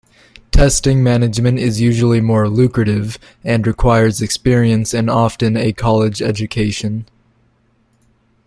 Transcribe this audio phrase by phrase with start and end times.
[0.51, 7.05] Testing management is usually more lucrative, and requires experience and often a college education.